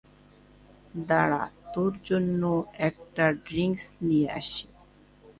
[1.05, 1.43] দাঁড়া,
[1.73, 2.41] তোর জন্য
[2.87, 4.65] একটা ড্রিংক্স নিয়ে আসি!